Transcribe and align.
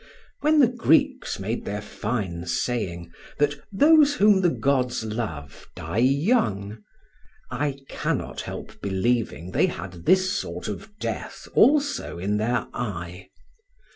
When 0.39 0.57
the 0.57 0.67
Greeks 0.67 1.37
made 1.39 1.63
their 1.63 1.79
fine 1.79 2.47
saying 2.47 3.11
that 3.37 3.61
those 3.71 4.15
whom 4.15 4.41
the 4.41 4.49
gods 4.49 5.03
love 5.05 5.67
die 5.75 5.99
young, 5.99 6.79
I 7.51 7.77
cannot 7.87 8.41
help 8.41 8.81
believing 8.81 9.51
they 9.51 9.67
had 9.67 10.07
this 10.07 10.31
sort 10.31 10.67
of 10.67 10.89
death 10.97 11.47
also 11.53 12.17
in 12.17 12.37
their 12.37 12.65
eye. 12.73 13.29